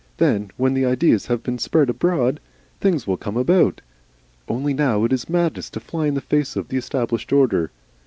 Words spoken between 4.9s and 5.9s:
it is madness to